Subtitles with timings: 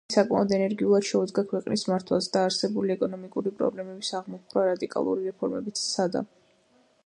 [0.03, 6.27] იგი საკმაოდ ენერგიულად შეუდგა ქვეყნის მართვას და არსებული ეკონომიკური პრობლემების აღმოფხვრა რადიკალური რეფორმებით სცადა.